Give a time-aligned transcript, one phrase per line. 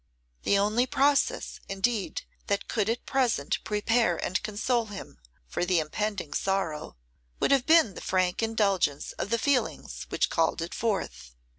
[0.41, 6.33] The only process, indeed, that could at present prepare and console him for the impending
[6.33, 6.95] sorrow
[7.39, 11.35] would have been the frank indulgence of the feelings which it called forth.